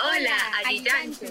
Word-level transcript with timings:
Hola, 0.00 0.36
Ayichanchu. 0.64 1.26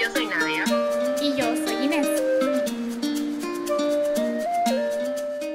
Yo 0.00 0.10
soy 0.14 0.26
Nadia. 0.28 0.64
Y 1.20 1.36
yo 1.36 1.54
soy 1.56 1.84
Inés. 1.84 2.08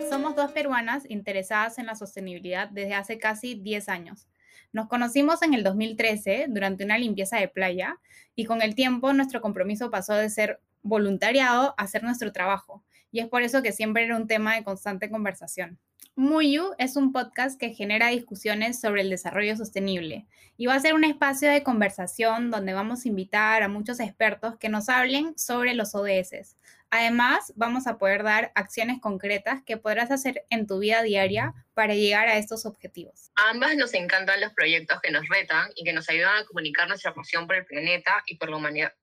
Somos 0.08 0.36
dos 0.36 0.52
peruanas 0.52 1.10
interesadas 1.10 1.80
en 1.80 1.88
la 1.88 1.96
sostenibilidad 1.96 2.70
desde 2.70 2.94
hace 2.94 3.18
casi 3.18 3.56
10 3.56 3.90
años. 3.90 4.28
Nos 4.72 4.88
conocimos 4.88 5.42
en 5.42 5.56
el 5.56 5.64
2013 5.64 6.46
durante 6.50 6.86
una 6.86 7.00
limpieza 7.00 7.38
de 7.38 7.48
playa 7.48 7.98
y 8.36 8.46
con 8.46 8.62
el 8.62 8.76
tiempo 8.76 9.14
nuestro 9.14 9.42
compromiso 9.42 9.90
pasó 9.90 10.14
de 10.14 10.30
ser 10.30 10.62
voluntariado 10.84 11.74
a 11.76 11.84
hacer 11.84 12.04
nuestro 12.04 12.32
trabajo. 12.32 12.84
Y 13.12 13.20
es 13.20 13.28
por 13.28 13.44
eso 13.44 13.62
que 13.62 13.72
siempre 13.72 14.06
era 14.06 14.16
un 14.16 14.28
tema 14.28 14.56
de 14.56 14.64
constante 14.64 15.10
conversación. 15.10 15.80
Muyu 16.16 16.74
es 16.78 16.96
un 16.96 17.14
podcast 17.14 17.60
que 17.60 17.74
genera 17.74 18.08
discusiones 18.08 18.80
sobre 18.80 19.02
el 19.02 19.10
desarrollo 19.10 19.56
sostenible 19.56 20.28
y 20.58 20.66
va 20.66 20.76
a 20.76 20.80
ser 20.80 20.94
un 20.94 21.04
espacio 21.04 21.50
de 21.50 21.64
conversación 21.64 22.52
donde 22.52 22.74
vamos 22.74 23.06
a 23.06 23.08
invitar 23.08 23.64
a 23.64 23.68
muchos 23.68 24.00
expertos 24.00 24.58
que 24.58 24.70
nos 24.70 24.90
hablen 24.90 25.38
sobre 25.38 25.74
los 25.74 25.96
ODS. 25.96 26.58
Además, 26.90 27.54
vamos 27.56 27.88
a 27.88 27.98
poder 27.98 28.24
dar 28.24 28.52
acciones 28.54 29.00
concretas 29.00 29.64
que 29.66 29.78
podrás 29.78 30.12
hacer 30.12 30.46
en 30.50 30.68
tu 30.68 30.80
vida 30.80 31.02
diaria 31.02 31.54
para 31.74 31.96
llegar 31.96 32.28
a 32.28 32.38
estos 32.38 32.66
objetivos. 32.66 33.32
A 33.36 33.50
ambas 33.50 33.78
nos 33.78 33.94
encantan 33.94 34.42
los 34.42 34.52
proyectos 34.54 35.00
que 35.02 35.12
nos 35.12 35.26
retan 35.30 35.72
y 35.76 35.86
que 35.86 35.94
nos 35.94 36.10
ayudan 36.10 36.44
a 36.44 36.46
comunicar 36.46 36.90
nuestra 36.90 37.14
pasión 37.14 37.48
por 37.48 37.56
el 37.56 37.66
planeta 37.66 38.22
y 38.26 38.36
por 38.36 38.50
la 38.50 38.58
humanidad. 38.58 38.94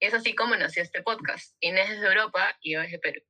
Es 0.00 0.14
así 0.14 0.34
como 0.34 0.56
nació 0.56 0.82
este 0.82 1.02
podcast. 1.02 1.54
Inés 1.60 1.90
es 1.90 2.00
de 2.00 2.06
Europa 2.06 2.56
y 2.62 2.72
yo 2.72 2.80
es 2.80 2.90
de 2.90 2.98
Perú. 2.98 3.20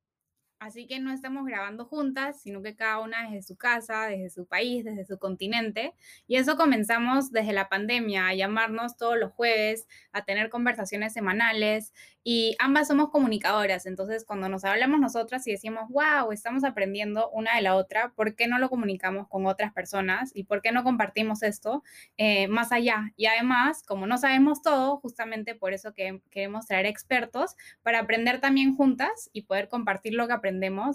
Así 0.64 0.86
que 0.86 0.98
no 0.98 1.12
estamos 1.12 1.44
grabando 1.44 1.84
juntas, 1.84 2.40
sino 2.40 2.62
que 2.62 2.74
cada 2.74 3.00
una 3.00 3.24
desde 3.24 3.42
su 3.42 3.54
casa, 3.54 4.06
desde 4.06 4.30
su 4.30 4.46
país, 4.46 4.82
desde 4.82 5.04
su 5.04 5.18
continente. 5.18 5.92
Y 6.26 6.36
eso 6.36 6.56
comenzamos 6.56 7.30
desde 7.30 7.52
la 7.52 7.68
pandemia, 7.68 8.28
a 8.28 8.34
llamarnos 8.34 8.96
todos 8.96 9.18
los 9.18 9.30
jueves, 9.32 9.86
a 10.12 10.24
tener 10.24 10.48
conversaciones 10.48 11.12
semanales. 11.12 11.92
Y 12.26 12.56
ambas 12.58 12.88
somos 12.88 13.10
comunicadoras, 13.10 13.84
entonces 13.84 14.24
cuando 14.24 14.48
nos 14.48 14.64
hablamos 14.64 14.98
nosotras 14.98 15.46
y 15.46 15.50
decimos, 15.50 15.90
wow, 15.90 16.32
estamos 16.32 16.64
aprendiendo 16.64 17.28
una 17.28 17.56
de 17.56 17.60
la 17.60 17.74
otra, 17.76 18.14
¿por 18.16 18.34
qué 18.34 18.48
no 18.48 18.58
lo 18.58 18.70
comunicamos 18.70 19.28
con 19.28 19.44
otras 19.44 19.74
personas? 19.74 20.30
¿Y 20.34 20.44
por 20.44 20.62
qué 20.62 20.72
no 20.72 20.84
compartimos 20.84 21.42
esto 21.42 21.82
eh, 22.16 22.48
más 22.48 22.72
allá? 22.72 23.12
Y 23.16 23.26
además, 23.26 23.82
como 23.82 24.06
no 24.06 24.16
sabemos 24.16 24.62
todo, 24.62 24.96
justamente 25.00 25.54
por 25.54 25.74
eso 25.74 25.92
que 25.92 26.22
queremos 26.30 26.66
traer 26.66 26.86
expertos 26.86 27.56
para 27.82 27.98
aprender 27.98 28.40
también 28.40 28.74
juntas 28.74 29.28
y 29.34 29.42
poder 29.42 29.68
compartir 29.68 30.14
lo 30.14 30.26
que 30.26 30.32
aprendemos 30.32 30.53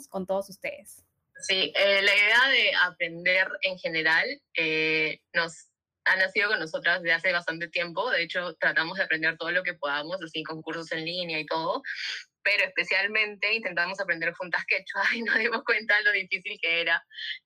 con 0.10 0.26
todos 0.26 0.50
ustedes. 0.50 1.04
Sí, 1.42 1.72
eh, 1.76 2.02
la 2.02 2.16
idea 2.16 2.50
de 2.50 2.76
aprender 2.84 3.48
en 3.62 3.78
general 3.78 4.28
eh, 4.56 5.22
nos 5.34 5.70
ha 6.06 6.18
nacido 6.18 6.50
con 6.50 6.60
nosotras 6.60 7.02
desde 7.02 7.14
hace 7.14 7.32
bastante 7.32 7.70
tiempo. 7.70 8.10
De 8.12 8.24
hecho, 8.24 8.56
tratamos 8.56 8.98
de 8.98 9.04
aprender 9.04 9.38
todo 9.38 9.52
lo 9.52 9.64
que 9.64 9.74
podamos, 9.74 10.22
así 10.22 10.44
con 10.44 10.62
cursos 10.62 10.92
en 10.92 11.06
línea 11.06 11.40
y 11.40 11.46
todo. 11.46 11.82
Pero 12.42 12.66
especialmente 12.66 13.54
intentamos 13.54 14.00
aprender 14.00 14.34
juntas 14.34 14.66
quechua 14.66 15.04
y 15.16 15.22
nos 15.22 15.38
dimos 15.38 15.64
cuenta 15.64 16.02
lo 16.02 16.12
difícil 16.12 16.58
que 16.62 16.82
era. 16.82 17.06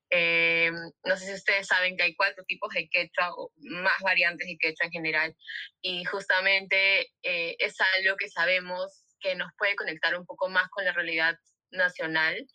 Eh, 0.09 0.71
no 1.03 1.17
sé 1.17 1.25
si 1.25 1.33
ustedes 1.33 1.67
saben 1.67 1.95
que 1.95 2.03
hay 2.03 2.15
cuatro 2.15 2.43
tipos 2.45 2.73
de 2.73 2.87
quechua 2.89 3.31
o 3.35 3.51
más 3.57 3.99
variantes 4.01 4.47
de 4.47 4.57
quechua 4.57 4.87
en 4.87 4.91
general. 4.91 5.35
Y 5.81 6.03
justamente 6.05 7.11
es 7.21 7.75
algo 7.97 8.15
que 8.17 8.29
sabemos 8.29 9.03
que 9.19 9.35
nos 9.35 9.51
puede 9.57 9.75
conectar 9.75 10.17
un 10.17 10.25
poco 10.25 10.49
más 10.49 10.67
con 10.69 10.83
la 10.85 10.93
realidad 10.93 11.37
nacional 11.73 12.47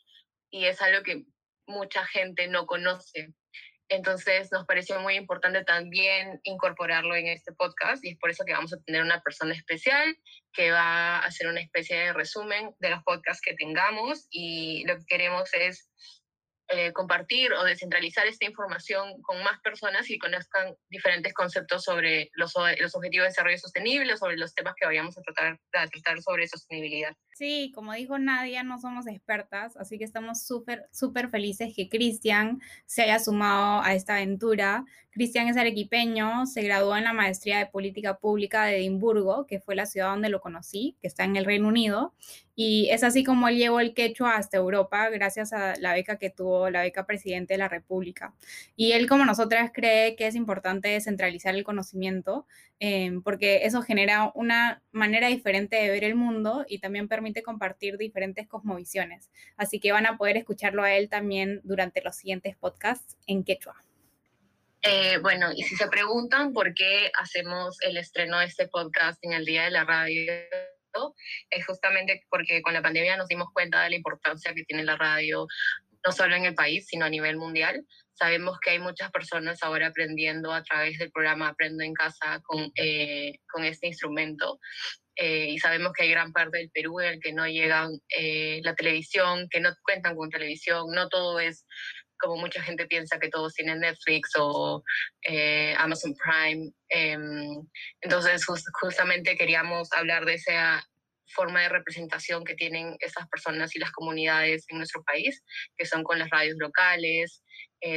y 0.50 0.66
es 0.66 0.80
algo 0.80 1.02
que 1.02 1.24
mucha 1.66 2.04
gente 2.06 2.48
no 2.48 2.66
conoce. 2.66 3.34
Entonces 3.90 4.50
nos 4.52 4.66
pareció 4.66 5.00
muy 5.00 5.14
importante 5.14 5.64
también 5.64 6.40
incorporarlo 6.44 7.14
en 7.14 7.26
este 7.26 7.52
podcast 7.52 8.04
y 8.04 8.10
es 8.10 8.18
por 8.18 8.30
eso 8.30 8.44
que 8.44 8.52
vamos 8.52 8.72
a 8.72 8.80
tener 8.82 9.02
una 9.02 9.22
persona 9.22 9.54
especial 9.54 10.16
que 10.52 10.70
va 10.70 11.18
a 11.18 11.24
hacer 11.24 11.46
una 11.48 11.60
especie 11.60 11.98
de 11.98 12.12
resumen 12.12 12.74
de 12.80 12.90
los 12.90 13.02
podcasts 13.02 13.42
que 13.42 13.54
tengamos 13.54 14.26
y 14.30 14.84
lo 14.86 14.98
que 14.98 15.04
queremos 15.06 15.48
es 15.54 15.90
eh, 16.70 16.92
compartir 16.92 17.54
o 17.54 17.64
descentralizar 17.64 18.26
esta 18.26 18.44
información 18.44 19.22
con 19.22 19.42
más 19.42 19.58
personas 19.60 20.10
y 20.10 20.18
conozcan 20.18 20.76
diferentes 20.90 21.32
conceptos 21.32 21.84
sobre 21.84 22.30
los, 22.34 22.52
los 22.78 22.94
objetivos 22.94 23.24
de 23.24 23.28
desarrollo 23.30 23.56
sostenible, 23.56 24.18
sobre 24.18 24.36
los 24.36 24.54
temas 24.54 24.74
que 24.78 24.84
vayamos 24.84 25.16
a 25.16 25.22
tratar, 25.22 25.58
a 25.72 25.86
tratar 25.86 26.20
sobre 26.20 26.46
sostenibilidad. 26.46 27.16
Sí, 27.38 27.70
como 27.72 27.92
dijo 27.92 28.18
Nadia, 28.18 28.64
no 28.64 28.80
somos 28.80 29.06
expertas, 29.06 29.76
así 29.76 29.96
que 29.96 30.02
estamos 30.02 30.42
súper, 30.42 30.88
súper 30.90 31.30
felices 31.30 31.72
que 31.72 31.88
Cristian 31.88 32.60
se 32.84 33.02
haya 33.02 33.20
sumado 33.20 33.80
a 33.80 33.94
esta 33.94 34.16
aventura. 34.16 34.84
Cristian 35.12 35.46
es 35.46 35.56
arequipeño, 35.56 36.46
se 36.46 36.62
graduó 36.62 36.96
en 36.96 37.04
la 37.04 37.12
maestría 37.12 37.58
de 37.58 37.66
política 37.66 38.18
pública 38.18 38.64
de 38.64 38.78
Edimburgo, 38.78 39.46
que 39.46 39.60
fue 39.60 39.76
la 39.76 39.86
ciudad 39.86 40.10
donde 40.10 40.30
lo 40.30 40.40
conocí, 40.40 40.96
que 41.00 41.06
está 41.06 41.22
en 41.22 41.36
el 41.36 41.44
Reino 41.44 41.68
Unido, 41.68 42.12
y 42.60 42.88
es 42.90 43.04
así 43.04 43.22
como 43.22 43.46
él 43.46 43.56
llevó 43.56 43.78
el 43.78 43.94
quechua 43.94 44.34
hasta 44.34 44.56
Europa 44.56 45.08
gracias 45.10 45.52
a 45.52 45.76
la 45.78 45.92
beca 45.92 46.18
que 46.18 46.28
tuvo, 46.28 46.70
la 46.70 46.82
beca 46.82 47.06
presidente 47.06 47.54
de 47.54 47.58
la 47.58 47.68
República. 47.68 48.34
Y 48.74 48.92
él, 48.92 49.08
como 49.08 49.24
nosotras, 49.24 49.70
cree 49.72 50.16
que 50.16 50.26
es 50.26 50.34
importante 50.34 50.88
descentralizar 50.88 51.54
el 51.54 51.62
conocimiento, 51.62 52.46
eh, 52.80 53.20
porque 53.22 53.64
eso 53.64 53.82
genera 53.82 54.32
una 54.34 54.82
manera 54.90 55.28
diferente 55.28 55.76
de 55.76 55.88
ver 55.88 56.02
el 56.02 56.16
mundo 56.16 56.64
y 56.68 56.80
también 56.80 57.06
permite 57.06 57.27
compartir 57.42 57.96
diferentes 57.96 58.46
cosmovisiones. 58.46 59.30
Así 59.56 59.80
que 59.80 59.92
van 59.92 60.06
a 60.06 60.16
poder 60.16 60.36
escucharlo 60.36 60.82
a 60.82 60.92
él 60.92 61.08
también 61.08 61.60
durante 61.64 62.02
los 62.02 62.16
siguientes 62.16 62.56
podcasts 62.56 63.16
en 63.26 63.44
quechua. 63.44 63.76
Eh, 64.82 65.18
bueno, 65.18 65.50
y 65.54 65.62
si 65.62 65.76
se 65.76 65.88
preguntan 65.88 66.52
por 66.52 66.72
qué 66.72 67.10
hacemos 67.18 67.80
el 67.82 67.96
estreno 67.96 68.38
de 68.38 68.46
este 68.46 68.68
podcast 68.68 69.18
en 69.24 69.32
el 69.32 69.44
Día 69.44 69.64
de 69.64 69.70
la 69.70 69.84
Radio, 69.84 70.32
es 71.50 71.66
justamente 71.66 72.24
porque 72.30 72.62
con 72.62 72.74
la 72.74 72.82
pandemia 72.82 73.16
nos 73.16 73.28
dimos 73.28 73.48
cuenta 73.52 73.82
de 73.82 73.90
la 73.90 73.96
importancia 73.96 74.54
que 74.54 74.64
tiene 74.64 74.84
la 74.84 74.96
radio, 74.96 75.46
no 76.04 76.12
solo 76.12 76.36
en 76.36 76.44
el 76.44 76.54
país, 76.54 76.86
sino 76.86 77.04
a 77.04 77.10
nivel 77.10 77.36
mundial. 77.36 77.84
Sabemos 78.14 78.58
que 78.60 78.70
hay 78.70 78.78
muchas 78.78 79.10
personas 79.10 79.62
ahora 79.62 79.88
aprendiendo 79.88 80.52
a 80.52 80.62
través 80.62 80.98
del 80.98 81.10
programa 81.10 81.48
Aprendo 81.48 81.84
en 81.84 81.94
Casa 81.94 82.40
con, 82.44 82.70
eh, 82.76 83.38
con 83.52 83.64
este 83.64 83.86
instrumento. 83.86 84.58
Eh, 85.20 85.50
y 85.50 85.58
sabemos 85.58 85.92
que 85.92 86.04
hay 86.04 86.10
gran 86.10 86.32
parte 86.32 86.58
del 86.58 86.70
Perú 86.70 87.00
en 87.00 87.14
el 87.14 87.20
que 87.20 87.32
no 87.32 87.46
llegan 87.46 87.90
eh, 88.16 88.60
la 88.62 88.74
televisión, 88.74 89.48
que 89.50 89.60
no 89.60 89.70
cuentan 89.82 90.14
con 90.14 90.30
televisión, 90.30 90.86
no 90.92 91.08
todo 91.08 91.40
es 91.40 91.66
como 92.18 92.36
mucha 92.36 92.62
gente 92.62 92.86
piensa 92.86 93.18
que 93.18 93.28
todos 93.28 93.54
tienen 93.54 93.80
Netflix 93.80 94.30
o 94.36 94.82
eh, 95.22 95.74
Amazon 95.78 96.14
Prime. 96.14 96.70
Em, 96.88 97.66
entonces, 98.00 98.44
justamente 98.80 99.36
queríamos 99.36 99.92
hablar 99.92 100.24
de 100.24 100.34
esa 100.34 100.84
forma 101.28 101.62
de 101.62 101.68
representación 101.68 102.44
que 102.44 102.54
tienen 102.54 102.96
esas 103.00 103.28
personas 103.28 103.74
y 103.76 103.78
las 103.78 103.92
comunidades 103.92 104.64
en 104.68 104.78
nuestro 104.78 105.02
país, 105.04 105.42
que 105.76 105.86
son 105.86 106.02
con 106.02 106.18
las 106.18 106.30
radios 106.30 106.56
locales. 106.58 107.42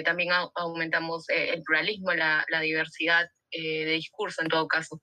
también 0.05 0.29
aumentamos 0.55 1.27
el 1.29 1.61
pluralismo, 1.63 2.13
la, 2.13 2.45
la 2.49 2.61
diversidad 2.61 3.27
eh, 3.51 3.83
de 3.83 3.91
discurso 3.93 4.41
en 4.41 4.47
todo 4.47 4.67
caso. 4.67 5.01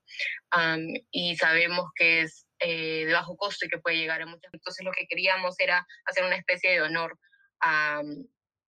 y 1.11 1.37
sabemos 1.37 1.91
que 1.95 2.23
es 2.23 2.47
eh, 2.61 3.05
de 3.05 3.13
bajo 3.13 3.37
costo 3.37 3.67
y 3.67 3.69
que 3.69 3.79
puede 3.79 3.99
llegar 3.99 4.23
a 4.23 4.27
muchas. 4.27 4.53
Entonces 4.55 4.85
lo 4.85 4.93
que 4.93 5.07
queríamos 5.07 5.57
era 5.59 5.87
hacer 6.07 6.25
una 6.25 6.37
especie 6.37 6.71
de 6.71 6.81
honor 6.81 7.19
a, 7.61 8.01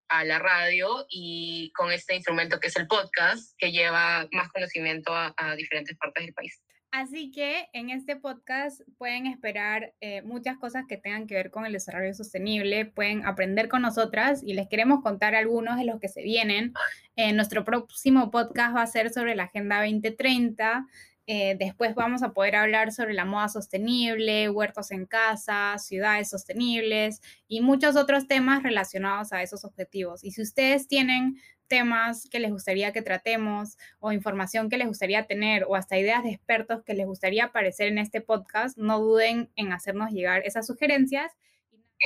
a 0.09 0.25
la 0.25 0.39
radio 0.39 1.07
y 1.09 1.73
con 1.75 1.93
este 1.93 2.15
instrumento 2.15 2.61
que 2.61 2.69
es 2.69 2.77
el 2.77 2.87
podcast, 2.89 3.55
que 3.57 3.73
lleva 3.73 4.29
más 4.33 4.51
conocimiento 4.51 5.15
a, 5.15 5.33
a 5.37 5.55
diferentes 5.57 5.97
partes 5.97 6.27
del 6.27 6.35
país. 6.35 6.61
Así 6.93 7.31
que 7.31 7.69
en 7.73 7.91
este 7.91 8.17
podcast 8.17 8.81
pueden 8.99 9.29
esperar 9.29 9.95
eh, 10.01 10.23
muchas 10.23 10.59
cosas 10.59 10.87
que 10.89 10.97
tengan 10.97 11.29
que 11.29 11.35
ver 11.35 11.53
con 11.53 11.65
el 11.65 11.73
desarrollo 11.73 12.13
sostenible, 12.15 12.85
pueden 12.85 13.25
aprender 13.25 13.69
con 13.69 13.83
nosotras 13.83 14.43
y 14.43 14.55
les 14.55 14.69
queremos 14.69 15.01
contar 15.01 15.37
algunos 15.37 15.79
de 15.79 15.85
los 15.85 16.01
que 16.01 16.09
se 16.09 16.23
vienen. 16.23 16.73
Eh, 17.15 17.33
nuestro 17.33 17.65
próximo 17.65 18.33
podcast 18.33 18.75
va 18.75 18.83
a 18.83 18.87
ser 18.89 19.13
sobre 19.13 19.37
la 19.37 19.45
Agenda 19.45 19.81
2030. 19.83 20.89
Eh, 21.29 21.55
después 21.61 21.95
vamos 21.95 22.25
a 22.25 22.33
poder 22.33 22.57
hablar 22.57 22.91
sobre 22.91 23.15
la 23.15 23.25
moda 23.25 23.49
sostenible, 23.49 24.51
huertos 24.51 24.91
en 24.91 25.07
casa, 25.07 25.77
ciudades 25.79 26.29
sostenibles 26.29 27.21
y 27.47 27.61
muchos 27.61 27.95
otros 27.95 28.27
temas 28.27 28.65
relacionados 28.65 29.33
a 29.33 29.41
esos 29.41 29.65
objetivos. 29.65 30.25
Y 30.25 30.33
si 30.33 30.43
ustedes 30.43 30.89
tienen 30.89 31.37
temas 31.71 32.29
que 32.29 32.41
les 32.41 32.51
gustaría 32.51 32.93
que 32.93 33.01
tratemos 33.01 33.79
o 34.01 34.13
información 34.13 34.69
que 34.69 34.77
les 34.77 34.89
gustaría 34.89 35.27
tener 35.27 35.65
o 35.65 35.77
hasta 35.77 35.97
ideas 35.97 36.25
de 36.25 36.31
expertos 36.31 36.83
que 36.85 36.95
les 36.95 37.07
gustaría 37.07 37.45
aparecer 37.45 37.87
en 37.87 37.99
este 37.99 38.21
podcast, 38.21 38.77
no 38.77 38.99
duden 38.99 39.51
en 39.57 39.73
hacernos 39.73 40.11
llegar 40.11 40.43
esas 40.45 40.67
sugerencias. 40.67 41.33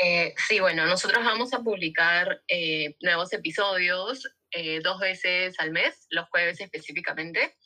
Eh, 0.05 0.35
sí, 0.49 0.61
bueno, 0.61 0.87
nosotros 0.87 1.25
vamos 1.25 1.55
a 1.55 1.61
publicar 1.61 2.43
eh, 2.49 2.95
nuevos 3.01 3.33
episodios 3.33 4.29
eh, 4.51 4.81
dos 4.83 5.01
veces 5.01 5.59
al 5.59 5.71
mes, 5.71 6.07
los 6.11 6.29
jueves 6.29 6.61
específicamente. 6.61 7.57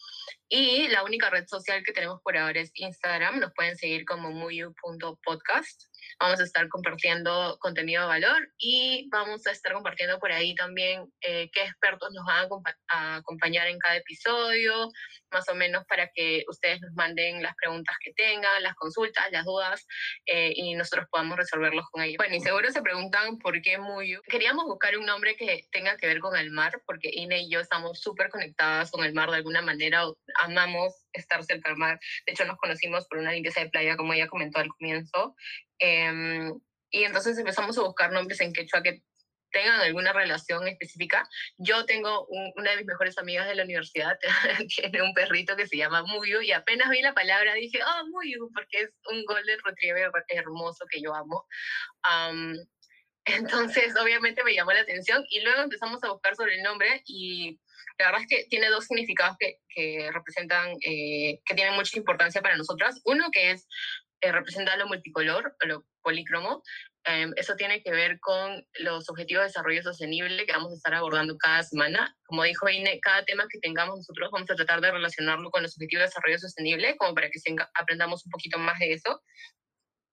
Y 0.49 0.89
la 0.89 1.03
única 1.03 1.31
red 1.31 1.47
social 1.47 1.83
que 1.83 1.93
tenemos 1.93 2.21
por 2.23 2.37
ahora 2.37 2.61
es 2.61 2.71
Instagram. 2.75 3.41
Nos 3.41 3.53
pueden 3.55 3.77
seguir 3.77 4.05
como 4.05 4.31
muyu.podcast 4.31 5.88
Vamos 6.21 6.41
a 6.41 6.45
estar 6.45 6.69
compartiendo 6.69 7.57
contenido 7.61 8.03
de 8.03 8.09
valor 8.09 8.49
y 8.59 9.09
vamos 9.11 9.47
a 9.47 9.53
estar 9.53 9.73
compartiendo 9.73 10.19
por 10.19 10.33
ahí 10.33 10.55
también 10.55 11.13
eh, 11.21 11.49
qué 11.53 11.63
expertos 11.63 12.11
nos 12.13 12.25
van 12.25 12.49
a, 12.89 13.17
acompañar 13.17 13.69
en 13.69 13.79
cada 13.79 13.97
episodio, 13.97 14.91
más 15.31 15.49
o 15.49 15.55
menos 15.55 15.85
para 15.87 16.11
que 16.15 16.45
ustedes 16.49 16.81
nos 16.81 16.93
manden 16.95 17.43
las 17.43 17.55
preguntas 17.55 17.97
que 18.03 18.13
tengan, 18.15 18.63
las 18.63 18.75
consultas, 18.75 19.31
las 19.31 19.45
dudas 19.45 19.87
eh, 20.27 20.53
y 20.55 20.75
nosotros 20.75 21.07
podamos 21.11 21.37
resolverlos 21.37 21.87
con 21.91 22.03
ellos. 22.03 22.17
Bueno, 22.19 22.35
y 22.35 22.41
seguro 22.41 22.71
se 22.71 22.83
preguntan 22.83 23.39
por 23.39 23.61
qué 23.63 23.79
Muyu. 23.79 24.21
Queríamos 24.23 24.65
buscar 24.65 24.97
un 24.99 25.07
nombre 25.07 25.37
que 25.37 25.67
tenga 25.71 25.97
que 25.97 26.07
ver 26.07 26.21
con 26.21 26.37
el 26.37 26.51
mar, 26.51 26.83
porque 26.87 27.11
Ine 27.13 27.43
y 27.43 27.51
yo 27.51 27.61
estamos 27.61 28.01
súper 28.01 28.29
conectadas 28.29 28.91
con 28.91 29.05
el 29.05 29.15
mar 29.15 29.31
de 29.31 29.37
alguna 29.37 29.63
manera, 29.63 30.03
amamos 30.41 30.95
estar 31.19 31.45
cerca 31.45 31.69
del 31.69 31.79
mar. 31.79 31.99
De 32.27 32.33
hecho, 32.33 32.45
nos 32.45 32.59
conocimos 32.59 33.07
por 33.07 33.19
una 33.19 33.33
limpieza 33.33 33.61
de 33.61 33.71
playa, 33.71 33.97
como 33.97 34.13
ella 34.13 34.29
comentó 34.29 34.61
al 34.61 34.69
comienzo. 34.69 35.35
Em, 35.79 36.53
y 36.91 37.05
entonces 37.05 37.39
empezamos 37.39 37.77
a 37.79 37.83
buscar 37.83 38.13
nombres 38.13 38.41
en 38.41 38.53
quechua 38.53 38.83
que 38.83 39.03
tengan 39.51 39.81
alguna 39.81 40.13
relación 40.13 40.67
específica. 40.69 41.29
Yo 41.57 41.85
tengo 41.87 42.27
una 42.57 42.71
de 42.71 42.77
mis 42.79 42.87
mejores 42.87 43.19
amigas 43.19 43.49
de 43.49 43.55
la 43.55 43.65
universidad, 43.65 44.19
tiene 44.77 45.03
un 45.03 45.15
perrito 45.15 45.57
que 45.57 45.67
se 45.67 45.77
llama 45.77 46.03
Muyu, 46.03 46.41
y 46.41 46.53
apenas 46.53 46.91
vi 46.91 47.03
la 47.03 47.15
palabra 47.15 47.55
dije, 47.55 47.81
oh, 47.83 48.07
Muyu, 48.09 48.51
porque 48.55 48.83
es 48.83 48.91
un 49.11 49.25
golden 49.25 49.59
retriever 49.65 50.11
hermoso 50.29 50.87
que 50.91 51.01
yo 51.01 51.15
amo. 51.15 51.47
entonces, 53.25 53.95
obviamente 54.01 54.43
me 54.45 54.55
llamó 54.55 54.73
la 54.73 54.81
atención 54.81 55.25
y 55.29 55.41
luego 55.41 55.63
empezamos 55.63 56.03
a 56.05 56.11
buscar 56.11 56.35
sobre 56.35 56.57
el 56.57 56.63
nombre 56.63 57.03
y 57.07 57.59
la 57.99 58.07
verdad 58.07 58.23
es 58.23 58.29
que 58.29 58.47
tiene 58.49 58.69
dos 58.69 58.87
significados 58.87 59.37
que, 59.39 59.59
que 59.69 60.11
representan, 60.13 60.77
eh, 60.83 61.41
que 61.45 61.55
tienen 61.55 61.75
mucha 61.75 61.99
importancia 61.99 62.43
para 62.43 62.57
nosotras. 62.57 63.01
Uno 63.05 63.31
que 63.33 63.53
es 63.53 63.67
eh, 64.21 64.33
representar 64.33 64.79
lo 64.79 64.89
multicolor, 64.89 65.55
lo 65.67 65.85
polícromo. 66.03 66.63
Em, 67.05 67.33
eso 67.37 67.55
tiene 67.57 67.83
que 67.83 67.91
ver 67.91 68.19
con 68.21 68.67
los 68.81 69.09
objetivos 69.09 69.43
de 69.43 69.49
desarrollo 69.49 69.83
sostenible 69.83 70.45
que 70.45 70.53
vamos 70.53 70.73
a 70.73 70.75
estar 70.75 70.95
abordando 70.95 71.39
cada 71.39 71.63
semana. 71.63 72.17
Como 72.25 72.43
dijo 72.43 72.69
Ine, 72.69 72.99
cada 73.01 73.25
tema 73.25 73.47
que 73.49 73.61
tengamos 73.61 73.97
nosotros 73.97 74.31
vamos 74.33 74.51
a 74.51 74.57
tratar 74.57 74.81
de 74.81 74.91
relacionarlo 74.91 75.51
con 75.51 75.63
los 75.63 75.77
objetivos 75.77 76.03
de 76.03 76.07
desarrollo 76.09 76.39
sostenible, 76.39 76.97
como 76.97 77.15
para 77.15 77.31
que 77.31 77.39
aprendamos 77.75 78.27
un 78.27 78.31
poquito 78.31 78.59
más 78.59 78.79
de 78.81 78.93
eso. 78.93 79.23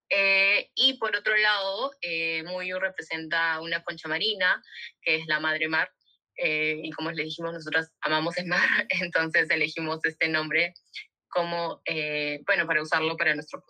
Eh, 0.10 0.70
y 0.76 0.98
por 1.00 1.16
otro 1.16 1.36
lado, 1.36 1.92
eh, 2.02 2.44
Muyu 2.44 2.80
representa 2.80 3.60
una 3.60 3.84
concha 3.84 4.08
marina, 4.08 4.62
que 5.02 5.16
es 5.16 5.26
la 5.28 5.40
madre 5.40 5.68
mar, 5.68 5.92
eh, 6.38 6.80
y 6.84 6.92
como 6.92 7.12
les 7.12 7.26
dijimos, 7.26 7.54
nosotros 7.54 7.88
amamos 8.02 8.38
el 8.38 8.48
mar, 8.48 8.68
entonces 8.90 9.50
elegimos 9.50 10.00
este 10.04 10.28
nombre 10.28 10.74
como, 11.30 11.82
eh, 11.86 12.42
bueno, 12.48 12.66
para 12.66 12.82
usarlo 12.82 13.18
para 13.18 13.36
nuestro. 13.36 13.64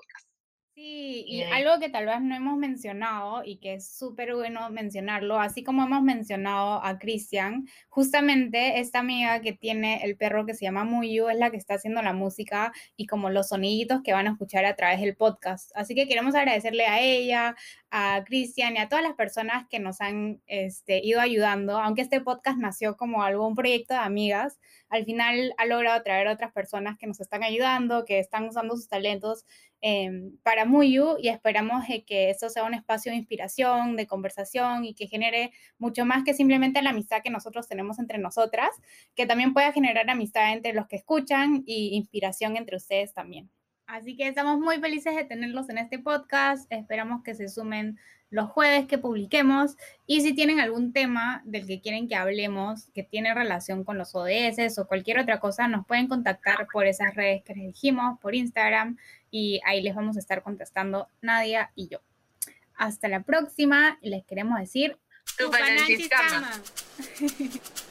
Sí, 0.76 1.24
y 1.26 1.42
algo 1.44 1.80
que 1.80 1.88
tal 1.88 2.06
vez 2.06 2.20
no 2.20 2.36
hemos 2.36 2.58
mencionado 2.58 3.44
y 3.46 3.60
que 3.60 3.76
es 3.76 3.88
súper 3.88 4.36
bueno 4.36 4.70
mencionarlo, 4.72 5.40
así 5.40 5.64
como 5.64 5.86
hemos 5.86 6.04
mencionado 6.04 6.84
a 6.84 7.00
Cristian, 7.00 7.66
justamente 7.88 8.82
esta 8.82 9.00
amiga 9.00 9.40
que 9.40 9.54
tiene 9.54 10.04
el 10.04 10.18
perro 10.18 10.46
que 10.46 10.54
se 10.54 10.66
llama 10.66 10.84
Muyu 10.84 11.30
es 11.30 11.38
la 11.38 11.50
que 11.50 11.56
está 11.56 11.76
haciendo 11.76 12.02
la 12.02 12.12
música 12.12 12.74
y 12.98 13.08
como 13.08 13.30
los 13.30 13.48
soniditos 13.48 14.02
que 14.04 14.12
van 14.12 14.28
a 14.28 14.32
escuchar 14.32 14.66
a 14.66 14.76
través 14.76 15.00
del 15.00 15.16
podcast. 15.16 15.72
Así 15.76 15.96
que 15.96 16.10
queremos 16.10 16.36
agradecerle 16.36 16.86
a 16.88 17.00
ella, 17.00 17.56
a 17.90 18.22
Cristian 18.26 18.76
y 18.76 18.80
a 18.80 18.90
todas 18.90 19.06
las 19.06 19.14
personas 19.14 19.66
que 19.70 19.80
nos 19.80 20.02
han 20.02 20.42
este, 20.46 21.00
ido 21.02 21.22
ayudando, 21.22 21.80
aunque 21.80 22.02
este 22.02 22.20
podcast 22.20 22.58
nació 22.58 22.98
como 22.98 23.24
algo, 23.24 23.48
un 23.48 23.56
proyecto 23.56 23.94
de 23.94 24.02
amigas, 24.02 24.60
al 24.96 25.06
final 25.06 25.54
ha 25.58 25.66
logrado 25.66 26.02
traer 26.04 26.28
a 26.28 26.34
otras 26.34 26.52
personas 26.52 26.98
que 26.98 27.08
nos 27.08 27.20
están 27.20 27.44
ayudando, 27.44 28.06
que 28.06 28.20
están 28.20 28.46
usando 28.48 28.76
sus 28.76 28.88
talentos 28.88 29.46
em, 29.82 30.38
para 30.44 30.66
Muyu 30.66 31.18
y 31.20 31.30
esperamos 31.30 31.84
que 32.08 32.30
esto 32.30 32.50
sea 32.50 32.64
un 32.64 32.74
espacio 32.74 33.12
de 33.12 33.18
inspiración, 33.18 33.96
de 33.96 34.08
conversación 34.08 34.86
y 34.86 34.94
que 34.96 35.08
genere 35.08 35.52
mucho 35.78 36.06
más 36.06 36.24
que 36.24 36.34
simplemente 36.34 36.82
la 36.82 36.92
amistad 36.92 37.22
que 37.24 37.30
nosotros 37.30 37.68
tenemos 37.68 38.00
entre 38.00 38.18
nosotras, 38.18 38.70
que 39.16 39.26
también 39.26 39.54
pueda 39.54 39.72
generar 39.72 40.10
amistad 40.10 40.54
entre 40.54 40.74
los 40.74 40.88
que 40.88 40.98
escuchan 40.98 41.64
y 41.66 41.96
inspiración 41.96 42.58
entre 42.58 42.78
ustedes 42.78 43.14
también. 43.14 43.50
Así 43.88 44.18
que 44.18 44.28
estamos 44.28 44.60
muy 44.60 44.80
felices 44.80 45.16
de 45.16 45.26
tenerlos 45.26 45.70
en 45.70 45.78
este 45.78 46.00
podcast. 46.00 46.72
Esperamos 46.72 47.24
que 47.24 47.36
se 47.36 47.50
sumen 47.50 48.00
los 48.30 48.50
jueves 48.50 48.88
que 48.88 48.98
publiquemos. 48.98 49.78
Y 50.08 50.22
si 50.22 50.34
tienen 50.34 50.60
algún 50.60 50.92
tema 50.92 51.42
del 51.46 51.68
que 51.68 51.82
quieren 51.82 52.08
que 52.08 52.16
hablemos, 52.16 52.90
que 52.94 53.04
tiene 53.04 53.34
relación 53.34 53.84
con 53.84 53.98
los 53.98 54.16
ODS 54.16 54.80
o 54.80 54.88
cualquier 54.88 55.20
otra 55.20 55.40
cosa, 55.40 55.68
nos 55.68 55.86
pueden 55.86 56.08
contactar 56.08 56.68
por 56.72 56.88
esas 56.88 57.16
redes 57.16 57.44
que 57.44 57.54
les 57.54 57.68
dijimos, 57.68 58.20
por 58.20 58.36
Instagram, 58.36 58.98
y 59.30 59.62
ahí 59.66 59.82
les 59.82 59.96
vamos 59.96 60.18
a 60.18 60.20
estar 60.20 60.42
contestando 60.42 61.10
Nadia 61.22 61.72
y 61.76 61.88
yo. 61.88 62.00
Hasta 62.76 63.08
la 63.08 63.24
próxima. 63.24 64.00
Les 64.02 64.26
queremos 64.26 64.60
decir. 64.60 64.98
Tu 65.38 65.46